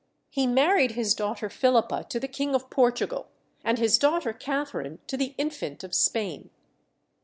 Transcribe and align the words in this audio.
He 0.31 0.47
married 0.47 0.93
his 0.93 1.13
daughter 1.13 1.47
Philippa 1.47 2.07
to 2.09 2.19
the 2.19 2.27
King 2.27 2.55
of 2.55 2.71
Portugal, 2.71 3.27
and 3.63 3.77
his 3.77 3.99
daughter 3.99 4.33
Catharine 4.33 4.97
to 5.05 5.15
the 5.15 5.35
Infant 5.37 5.83
of 5.83 5.93
Spain. 5.93 6.49